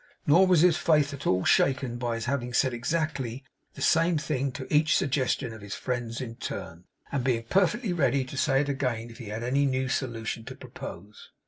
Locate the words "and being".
7.11-7.43